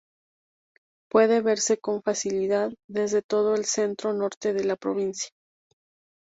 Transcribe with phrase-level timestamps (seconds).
[1.11, 5.29] Puede verse con facilidad desde todo el centro norte de la provincia.